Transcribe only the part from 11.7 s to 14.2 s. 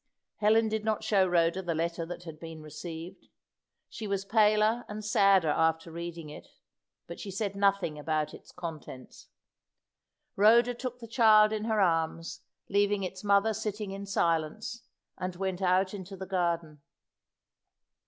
arms, leaving its mother sitting in